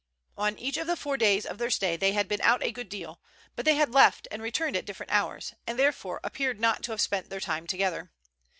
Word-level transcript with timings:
On 0.35 0.57
each 0.57 0.77
of 0.77 0.87
the 0.87 0.95
four 0.95 1.15
days 1.15 1.45
of 1.45 1.59
their 1.59 1.69
stay 1.69 1.95
they 1.95 2.13
had 2.13 2.27
been 2.27 2.41
out 2.41 2.63
a 2.63 2.71
good 2.71 2.89
deal, 2.89 3.21
but 3.55 3.65
they 3.65 3.75
had 3.75 3.93
left 3.93 4.27
and 4.31 4.41
returned 4.41 4.75
at 4.75 4.83
different 4.87 5.11
hours, 5.11 5.53
and, 5.67 5.77
therefore, 5.77 6.19
appeared 6.23 6.59
not 6.59 6.81
to 6.81 6.91
have 6.91 7.01
spent 7.01 7.29
their 7.29 7.39
time 7.39 7.67
together. 7.67 8.11